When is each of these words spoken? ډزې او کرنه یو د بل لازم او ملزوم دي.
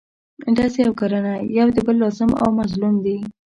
ډزې 0.55 0.81
او 0.87 0.93
کرنه 0.99 1.33
یو 1.57 1.67
د 1.75 1.77
بل 1.85 1.95
لازم 2.01 2.31
او 2.41 2.49
ملزوم 2.57 2.95
دي. 3.05 3.17